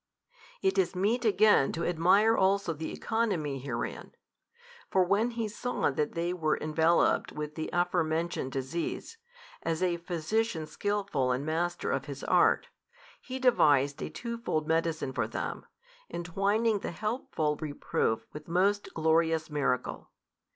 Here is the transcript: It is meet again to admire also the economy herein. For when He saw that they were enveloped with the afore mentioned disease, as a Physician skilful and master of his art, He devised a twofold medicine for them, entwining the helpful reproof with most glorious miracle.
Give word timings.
It 0.63 0.79
is 0.79 0.95
meet 0.95 1.25
again 1.25 1.71
to 1.73 1.85
admire 1.85 2.35
also 2.35 2.73
the 2.73 2.91
economy 2.91 3.59
herein. 3.59 4.13
For 4.89 5.03
when 5.03 5.29
He 5.29 5.47
saw 5.47 5.91
that 5.91 6.13
they 6.13 6.33
were 6.33 6.57
enveloped 6.57 7.33
with 7.33 7.53
the 7.53 7.69
afore 7.71 8.03
mentioned 8.03 8.51
disease, 8.51 9.19
as 9.61 9.83
a 9.83 9.97
Physician 9.97 10.65
skilful 10.65 11.31
and 11.31 11.45
master 11.45 11.91
of 11.91 12.05
his 12.05 12.23
art, 12.23 12.69
He 13.21 13.37
devised 13.37 14.01
a 14.01 14.09
twofold 14.09 14.67
medicine 14.67 15.13
for 15.13 15.27
them, 15.27 15.67
entwining 16.11 16.79
the 16.79 16.89
helpful 16.93 17.55
reproof 17.61 18.25
with 18.33 18.47
most 18.47 18.91
glorious 18.95 19.51
miracle. 19.51 20.09